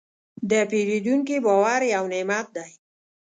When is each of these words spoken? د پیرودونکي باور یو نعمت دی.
د 0.49 0.51
پیرودونکي 0.69 1.37
باور 1.45 1.81
یو 1.95 2.03
نعمت 2.13 2.47
دی. 2.55 2.71